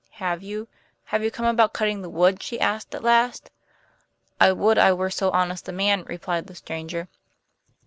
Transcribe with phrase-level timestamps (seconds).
[0.13, 0.67] "Have you
[1.05, 3.51] have you come about cutting the wood?" she asked at last.
[4.39, 7.07] "I would I were so honest a man," replied the stranger.